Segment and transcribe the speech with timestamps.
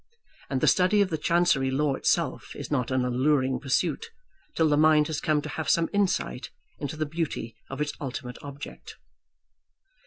[0.49, 4.09] And the study of the Chancery law itself is not an alluring pursuit
[4.55, 8.39] till the mind has come to have some insight into the beauty of its ultimate
[8.41, 8.95] object.